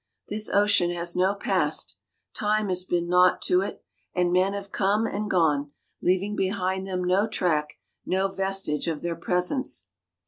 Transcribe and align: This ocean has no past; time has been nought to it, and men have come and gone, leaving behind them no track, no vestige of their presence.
This 0.29 0.49
ocean 0.49 0.89
has 0.89 1.15
no 1.15 1.35
past; 1.35 1.97
time 2.35 2.69
has 2.69 2.85
been 2.85 3.07
nought 3.07 3.39
to 3.43 3.61
it, 3.61 3.83
and 4.15 4.33
men 4.33 4.53
have 4.53 4.71
come 4.71 5.05
and 5.05 5.29
gone, 5.29 5.73
leaving 6.01 6.35
behind 6.35 6.87
them 6.87 7.03
no 7.03 7.27
track, 7.27 7.75
no 8.03 8.27
vestige 8.27 8.87
of 8.87 9.03
their 9.03 9.15
presence. 9.15 9.85